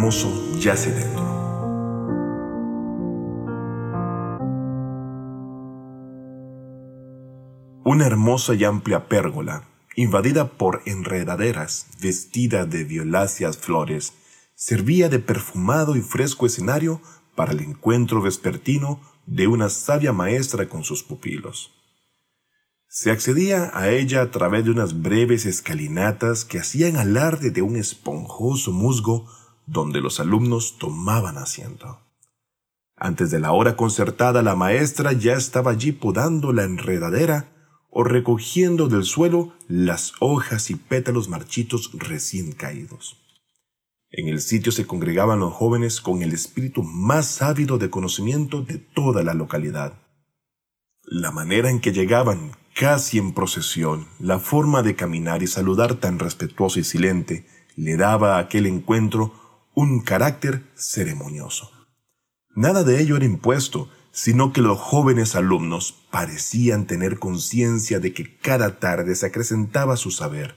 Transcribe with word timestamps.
hermoso 0.00 0.58
yace 0.58 0.92
dentro. 0.92 1.22
Una 7.84 8.06
hermosa 8.06 8.54
y 8.54 8.64
amplia 8.64 9.08
pérgola, 9.08 9.68
invadida 9.96 10.52
por 10.52 10.80
enredaderas, 10.86 11.88
vestida 12.00 12.64
de 12.64 12.84
violáceas 12.84 13.58
flores, 13.58 14.14
servía 14.54 15.10
de 15.10 15.18
perfumado 15.18 15.94
y 15.96 16.00
fresco 16.00 16.46
escenario 16.46 17.02
para 17.34 17.52
el 17.52 17.60
encuentro 17.60 18.22
vespertino 18.22 19.02
de 19.26 19.48
una 19.48 19.68
sabia 19.68 20.14
maestra 20.14 20.66
con 20.66 20.82
sus 20.82 21.02
pupilos. 21.02 21.72
Se 22.88 23.10
accedía 23.10 23.70
a 23.74 23.90
ella 23.90 24.22
a 24.22 24.30
través 24.30 24.64
de 24.64 24.70
unas 24.70 25.02
breves 25.02 25.44
escalinatas 25.44 26.46
que 26.46 26.58
hacían 26.58 26.96
alarde 26.96 27.50
de 27.50 27.60
un 27.60 27.76
esponjoso 27.76 28.72
musgo 28.72 29.26
donde 29.70 30.00
los 30.00 30.18
alumnos 30.18 30.78
tomaban 30.78 31.38
asiento. 31.38 32.00
Antes 32.96 33.30
de 33.30 33.38
la 33.38 33.52
hora 33.52 33.76
concertada, 33.76 34.42
la 34.42 34.56
maestra 34.56 35.12
ya 35.12 35.34
estaba 35.34 35.70
allí 35.70 35.92
podando 35.92 36.52
la 36.52 36.64
enredadera 36.64 37.52
o 37.88 38.04
recogiendo 38.04 38.88
del 38.88 39.04
suelo 39.04 39.54
las 39.68 40.12
hojas 40.20 40.70
y 40.70 40.74
pétalos 40.74 41.28
marchitos 41.28 41.92
recién 41.94 42.52
caídos. 42.52 43.16
En 44.10 44.26
el 44.26 44.40
sitio 44.40 44.72
se 44.72 44.86
congregaban 44.86 45.38
los 45.38 45.54
jóvenes 45.54 46.00
con 46.00 46.22
el 46.22 46.32
espíritu 46.32 46.82
más 46.82 47.40
ávido 47.40 47.78
de 47.78 47.90
conocimiento 47.90 48.62
de 48.62 48.78
toda 48.78 49.22
la 49.22 49.34
localidad. 49.34 49.94
La 51.04 51.30
manera 51.30 51.70
en 51.70 51.80
que 51.80 51.92
llegaban, 51.92 52.52
casi 52.74 53.18
en 53.18 53.32
procesión, 53.32 54.08
la 54.18 54.40
forma 54.40 54.82
de 54.82 54.96
caminar 54.96 55.44
y 55.44 55.46
saludar 55.46 55.94
tan 55.94 56.18
respetuoso 56.18 56.80
y 56.80 56.84
silente, 56.84 57.46
le 57.76 57.96
daba 57.96 58.36
a 58.36 58.40
aquel 58.40 58.66
encuentro 58.66 59.32
un 59.74 60.00
carácter 60.00 60.64
ceremonioso. 60.74 61.70
Nada 62.54 62.84
de 62.84 63.00
ello 63.00 63.16
era 63.16 63.24
impuesto, 63.24 63.88
sino 64.12 64.52
que 64.52 64.60
los 64.60 64.78
jóvenes 64.78 65.36
alumnos 65.36 66.06
parecían 66.10 66.86
tener 66.86 67.18
conciencia 67.18 68.00
de 68.00 68.12
que 68.12 68.36
cada 68.38 68.78
tarde 68.78 69.14
se 69.14 69.26
acrecentaba 69.26 69.96
su 69.96 70.10
saber. 70.10 70.56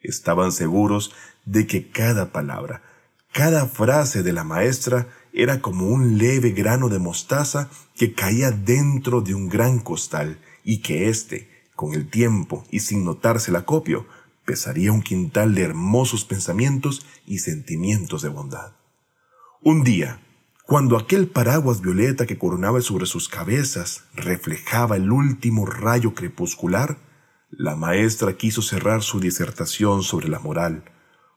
Estaban 0.00 0.50
seguros 0.50 1.12
de 1.44 1.66
que 1.66 1.88
cada 1.90 2.32
palabra, 2.32 2.82
cada 3.32 3.66
frase 3.66 4.22
de 4.22 4.32
la 4.32 4.44
maestra 4.44 5.08
era 5.32 5.60
como 5.60 5.86
un 5.86 6.18
leve 6.18 6.50
grano 6.50 6.88
de 6.88 6.98
mostaza 6.98 7.70
que 7.96 8.14
caía 8.14 8.50
dentro 8.50 9.20
de 9.20 9.34
un 9.34 9.48
gran 9.48 9.78
costal 9.78 10.38
y 10.64 10.82
que 10.82 11.08
éste, 11.08 11.48
con 11.74 11.94
el 11.94 12.10
tiempo 12.10 12.64
y 12.70 12.80
sin 12.80 13.04
notarse 13.04 13.50
el 13.50 13.56
acopio, 13.56 14.06
pesaría 14.44 14.92
un 14.92 15.02
quintal 15.02 15.54
de 15.54 15.62
hermosos 15.62 16.24
pensamientos 16.24 17.06
y 17.26 17.38
sentimientos 17.38 18.22
de 18.22 18.28
bondad. 18.28 18.72
Un 19.62 19.84
día, 19.84 20.20
cuando 20.66 20.96
aquel 20.96 21.28
paraguas 21.28 21.80
violeta 21.80 22.26
que 22.26 22.38
coronaba 22.38 22.80
sobre 22.80 23.06
sus 23.06 23.28
cabezas 23.28 24.04
reflejaba 24.14 24.96
el 24.96 25.10
último 25.10 25.66
rayo 25.66 26.14
crepuscular, 26.14 26.98
la 27.50 27.76
maestra 27.76 28.36
quiso 28.36 28.62
cerrar 28.62 29.02
su 29.02 29.20
disertación 29.20 30.02
sobre 30.02 30.28
la 30.28 30.38
moral 30.38 30.84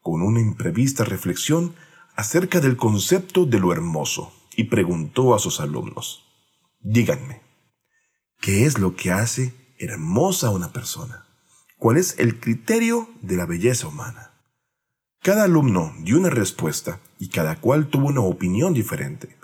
con 0.00 0.22
una 0.22 0.40
imprevista 0.40 1.04
reflexión 1.04 1.74
acerca 2.14 2.60
del 2.60 2.76
concepto 2.76 3.44
de 3.44 3.58
lo 3.58 3.72
hermoso 3.72 4.32
y 4.56 4.64
preguntó 4.64 5.34
a 5.34 5.38
sus 5.38 5.60
alumnos, 5.60 6.24
díganme, 6.80 7.46
¿Qué 8.40 8.64
es 8.64 8.78
lo 8.78 8.94
que 8.94 9.10
hace 9.10 9.74
hermosa 9.78 10.48
a 10.48 10.50
una 10.50 10.72
persona? 10.72 11.25
¿Cuál 11.78 11.98
es 11.98 12.18
el 12.18 12.40
criterio 12.40 13.08
de 13.20 13.36
la 13.36 13.44
belleza 13.44 13.86
humana? 13.86 14.32
Cada 15.22 15.44
alumno 15.44 15.94
dio 16.00 16.16
una 16.18 16.30
respuesta 16.30 17.00
y 17.18 17.28
cada 17.28 17.60
cual 17.60 17.88
tuvo 17.88 18.06
una 18.06 18.22
opinión 18.22 18.72
diferente. 18.72 19.36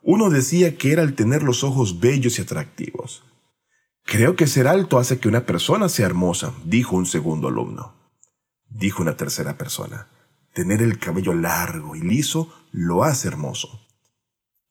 Uno 0.00 0.30
decía 0.30 0.76
que 0.76 0.92
era 0.92 1.02
el 1.02 1.14
tener 1.14 1.42
los 1.42 1.64
ojos 1.64 1.98
bellos 1.98 2.38
y 2.38 2.42
atractivos. 2.42 3.24
Creo 4.04 4.36
que 4.36 4.46
ser 4.46 4.68
alto 4.68 4.98
hace 4.98 5.18
que 5.18 5.28
una 5.28 5.44
persona 5.44 5.88
sea 5.88 6.06
hermosa, 6.06 6.54
dijo 6.64 6.96
un 6.96 7.06
segundo 7.06 7.48
alumno. 7.48 7.94
Dijo 8.68 9.02
una 9.02 9.16
tercera 9.16 9.58
persona, 9.58 10.08
tener 10.54 10.82
el 10.82 10.98
cabello 10.98 11.34
largo 11.34 11.96
y 11.96 12.00
liso 12.00 12.52
lo 12.70 13.02
hace 13.02 13.26
hermoso. 13.26 13.80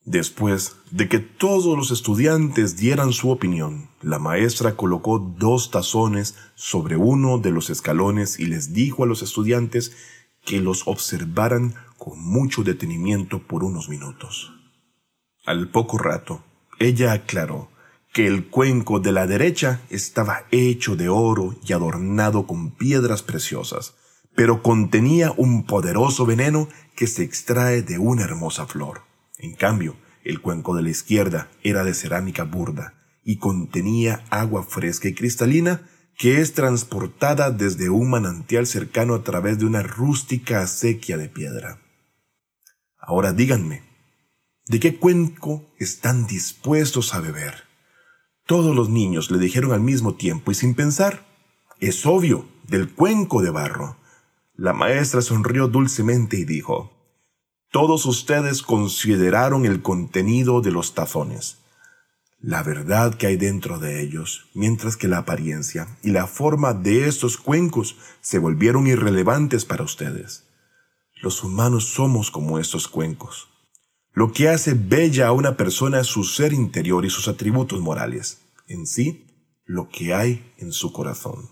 Después 0.05 0.77
de 0.89 1.07
que 1.07 1.19
todos 1.19 1.77
los 1.77 1.91
estudiantes 1.91 2.75
dieran 2.75 3.13
su 3.13 3.29
opinión, 3.29 3.89
la 4.01 4.17
maestra 4.17 4.75
colocó 4.75 5.19
dos 5.19 5.69
tazones 5.69 6.35
sobre 6.55 6.97
uno 6.97 7.37
de 7.37 7.51
los 7.51 7.69
escalones 7.69 8.39
y 8.39 8.45
les 8.45 8.73
dijo 8.73 9.03
a 9.03 9.07
los 9.07 9.21
estudiantes 9.21 9.95
que 10.43 10.59
los 10.59 10.87
observaran 10.87 11.75
con 11.99 12.19
mucho 12.19 12.63
detenimiento 12.63 13.43
por 13.43 13.63
unos 13.63 13.89
minutos. 13.89 14.51
Al 15.45 15.69
poco 15.69 15.99
rato, 15.99 16.43
ella 16.79 17.11
aclaró 17.11 17.69
que 18.11 18.25
el 18.25 18.47
cuenco 18.47 18.99
de 18.99 19.11
la 19.11 19.27
derecha 19.27 19.81
estaba 19.91 20.45
hecho 20.49 20.95
de 20.95 21.09
oro 21.09 21.55
y 21.63 21.73
adornado 21.73 22.47
con 22.47 22.71
piedras 22.71 23.21
preciosas, 23.21 23.95
pero 24.35 24.63
contenía 24.63 25.31
un 25.37 25.65
poderoso 25.67 26.25
veneno 26.25 26.67
que 26.95 27.05
se 27.05 27.21
extrae 27.21 27.83
de 27.83 27.99
una 27.99 28.23
hermosa 28.23 28.65
flor. 28.65 29.10
En 29.41 29.55
cambio, 29.55 29.97
el 30.23 30.39
cuenco 30.39 30.75
de 30.75 30.83
la 30.83 30.89
izquierda 30.91 31.49
era 31.63 31.83
de 31.83 31.95
cerámica 31.95 32.43
burda 32.43 32.93
y 33.23 33.37
contenía 33.37 34.23
agua 34.29 34.63
fresca 34.63 35.07
y 35.07 35.15
cristalina 35.15 35.81
que 36.15 36.39
es 36.41 36.53
transportada 36.53 37.49
desde 37.49 37.89
un 37.89 38.11
manantial 38.11 38.67
cercano 38.67 39.15
a 39.15 39.23
través 39.23 39.57
de 39.57 39.65
una 39.65 39.81
rústica 39.81 40.61
acequia 40.61 41.17
de 41.17 41.29
piedra. 41.29 41.81
Ahora 42.99 43.33
díganme, 43.33 43.81
¿de 44.67 44.79
qué 44.79 44.97
cuenco 44.97 45.65
están 45.79 46.27
dispuestos 46.27 47.15
a 47.15 47.19
beber? 47.19 47.63
Todos 48.45 48.75
los 48.75 48.89
niños 48.89 49.31
le 49.31 49.39
dijeron 49.39 49.71
al 49.71 49.81
mismo 49.81 50.13
tiempo 50.13 50.51
y 50.51 50.55
sin 50.55 50.75
pensar. 50.75 51.25
Es 51.79 52.05
obvio, 52.05 52.47
del 52.67 52.93
cuenco 52.93 53.41
de 53.41 53.49
barro. 53.49 53.97
La 54.53 54.73
maestra 54.73 55.21
sonrió 55.21 55.67
dulcemente 55.67 56.37
y 56.37 56.45
dijo, 56.45 57.00
todos 57.71 58.05
ustedes 58.05 58.61
consideraron 58.61 59.65
el 59.65 59.81
contenido 59.81 60.61
de 60.61 60.71
los 60.71 60.93
tazones, 60.93 61.57
la 62.43 62.63
verdad 62.63 63.13
que 63.13 63.27
hay 63.27 63.37
dentro 63.37 63.77
de 63.77 64.01
ellos, 64.01 64.49
mientras 64.55 64.97
que 64.97 65.07
la 65.07 65.19
apariencia 65.19 65.97
y 66.01 66.09
la 66.09 66.25
forma 66.25 66.73
de 66.73 67.07
estos 67.07 67.37
cuencos 67.37 67.97
se 68.19 68.39
volvieron 68.39 68.87
irrelevantes 68.87 69.63
para 69.63 69.83
ustedes. 69.83 70.47
Los 71.21 71.43
humanos 71.43 71.85
somos 71.93 72.31
como 72.31 72.57
estos 72.57 72.87
cuencos. 72.87 73.47
Lo 74.11 74.31
que 74.31 74.49
hace 74.49 74.73
bella 74.73 75.27
a 75.27 75.33
una 75.33 75.55
persona 75.55 75.99
es 75.99 76.07
su 76.07 76.23
ser 76.23 76.51
interior 76.51 77.05
y 77.05 77.11
sus 77.11 77.27
atributos 77.27 77.79
morales, 77.79 78.41
en 78.67 78.87
sí, 78.87 79.27
lo 79.63 79.87
que 79.87 80.15
hay 80.15 80.51
en 80.57 80.71
su 80.71 80.91
corazón. 80.91 81.51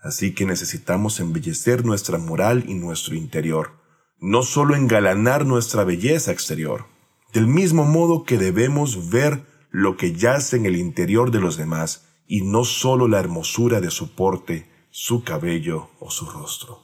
Así 0.00 0.34
que 0.34 0.44
necesitamos 0.44 1.20
embellecer 1.20 1.86
nuestra 1.86 2.18
moral 2.18 2.64
y 2.66 2.74
nuestro 2.74 3.14
interior, 3.14 3.83
no 4.24 4.42
solo 4.42 4.74
engalanar 4.74 5.44
nuestra 5.44 5.84
belleza 5.84 6.32
exterior, 6.32 6.86
del 7.34 7.46
mismo 7.46 7.84
modo 7.84 8.24
que 8.24 8.38
debemos 8.38 9.10
ver 9.10 9.44
lo 9.70 9.98
que 9.98 10.14
yace 10.14 10.56
en 10.56 10.64
el 10.64 10.76
interior 10.76 11.30
de 11.30 11.40
los 11.40 11.58
demás 11.58 12.06
y 12.26 12.40
no 12.40 12.64
solo 12.64 13.06
la 13.06 13.20
hermosura 13.20 13.82
de 13.82 13.90
su 13.90 14.14
porte, 14.14 14.66
su 14.90 15.24
cabello 15.24 15.90
o 16.00 16.10
su 16.10 16.24
rostro. 16.24 16.80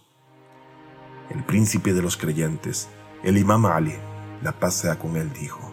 El 1.31 1.43
príncipe 1.45 1.95
de 1.95 2.03
los 2.03 2.19
creyentes, 2.19 2.91
el 3.25 3.39
imam 3.39 3.65
Ali, 3.65 3.95
la 4.43 4.53
paz 4.53 4.87
con 5.01 5.17
él, 5.17 5.33
dijo, 5.33 5.73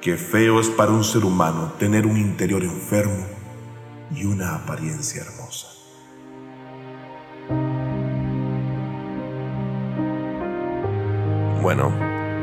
Qué 0.00 0.16
feo 0.16 0.60
es 0.60 0.68
para 0.68 0.92
un 0.92 1.02
ser 1.02 1.24
humano 1.24 1.72
tener 1.80 2.06
un 2.06 2.16
interior 2.16 2.62
enfermo 2.62 3.26
y 4.14 4.26
una 4.26 4.54
apariencia 4.54 5.22
hermosa. 5.22 5.79
Bueno, 11.62 11.92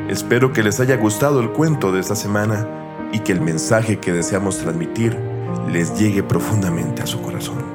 espero 0.10 0.54
que 0.54 0.62
les 0.62 0.80
haya 0.80 0.96
gustado 0.96 1.40
el 1.40 1.50
cuento 1.50 1.92
de 1.92 2.00
esta 2.00 2.16
semana 2.16 2.68
y 3.12 3.20
que 3.20 3.32
el 3.32 3.42
mensaje 3.42 4.00
que 4.00 4.14
deseamos 4.14 4.60
transmitir 4.60 5.18
les 5.72 5.98
llegue 5.98 6.22
profundamente 6.22 7.02
a 7.02 7.08
su 7.08 7.20
corazón. 7.22 7.66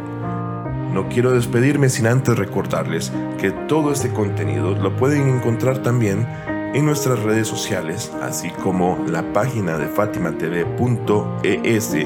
No 0.93 1.09
quiero 1.09 1.33
despedirme 1.33 1.89
sin 1.89 2.07
antes 2.07 2.39
recordarles 2.39 3.11
que 3.39 3.51
todo 3.51 3.91
este 3.91 4.11
contenido 4.11 4.77
lo 4.77 4.97
pueden 4.97 5.29
encontrar 5.29 5.83
también 5.83 6.29
en 6.75 6.87
nuestras 6.87 7.19
redes 7.19 7.49
sociales, 7.49 8.13
así 8.23 8.51
como 8.63 9.05
la 9.09 9.33
página 9.33 9.79
de 9.79 9.89
fatimatv.es, 9.89 11.97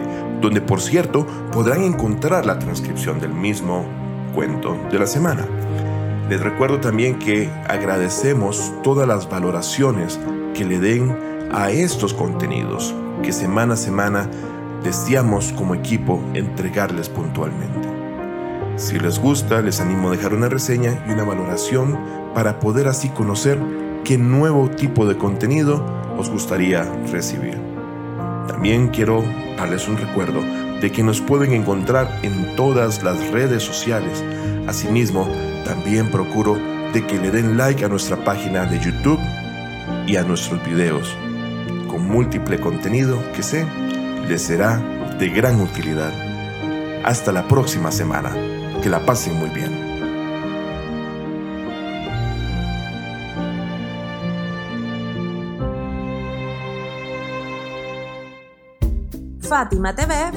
donde 0.41 0.61
por 0.63 0.81
cierto 0.81 1.27
podrán 1.53 1.83
encontrar 1.83 2.47
la 2.47 2.59
transcripción 2.59 3.21
del 3.21 3.35
mismo 3.35 3.85
cuento 4.35 4.79
de 4.91 4.99
la 4.99 5.07
semana. 5.07 5.47
Les 6.29 6.41
recuerdo 6.41 6.81
también 6.81 7.19
que 7.21 7.49
agradecemos 7.69 8.73
todas 8.83 9.07
las 9.07 9.31
valoraciones 9.31 10.19
que 10.55 10.65
le 10.65 10.81
den 10.81 11.17
a 11.53 11.71
estos 11.71 12.13
contenidos 12.15 12.95
que 13.23 13.33
semana 13.33 13.75
a 13.75 13.77
semana 13.77 14.29
deseamos 14.83 15.53
como 15.53 15.75
equipo 15.75 16.21
entregarles 16.35 17.09
puntualmente. 17.09 17.89
Si 18.77 18.99
les 18.99 19.19
gusta, 19.19 19.63
les 19.63 19.81
animo 19.81 20.09
a 20.09 20.13
dejar 20.13 20.35
una 20.35 20.49
reseña 20.49 21.03
y 21.09 21.13
una 21.13 21.25
valoración 21.25 21.99
para 22.35 22.59
poder 22.59 22.89
así 22.89 23.09
conocer 23.09 23.59
qué 24.05 24.19
nuevo 24.19 24.69
tipo 24.69 25.07
de 25.07 25.17
contenido 25.17 25.85
os 26.19 26.29
gustaría 26.29 26.83
recibir. 27.11 27.59
También 28.49 28.89
quiero 28.89 29.25
darles 29.57 29.89
un 29.89 29.97
recuerdo 29.97 30.41
de 30.81 30.91
que 30.93 31.03
nos 31.03 31.21
pueden 31.21 31.53
encontrar 31.53 32.21
en 32.23 32.55
todas 32.57 33.03
las 33.03 33.31
redes 33.31 33.63
sociales. 33.63 34.23
Asimismo, 34.67 35.27
también 35.67 36.11
procuro 36.11 36.57
de 36.93 37.05
que 37.07 37.19
le 37.19 37.31
den 37.31 37.57
like 37.57 37.85
a 37.85 37.89
nuestra 37.89 38.17
página 38.25 38.65
de 38.67 38.79
YouTube 38.79 39.19
y 40.07 40.17
a 40.17 40.23
nuestros 40.23 40.65
videos, 40.65 41.17
con 41.89 42.07
múltiple 42.07 42.61
contenido 42.61 43.21
que 43.35 43.43
sé 43.43 43.67
les 44.29 44.43
será 44.43 44.79
de 45.19 45.29
gran 45.29 45.61
utilidad. 45.61 46.13
Hasta 47.05 47.33
la 47.33 47.47
próxima 47.49 47.91
semana. 47.91 48.31
Que 48.83 48.89
la 48.91 49.05
pasen 49.05 49.35
muy 49.39 49.49
bien. 49.51 49.85
fatimatv.es. 59.41 60.37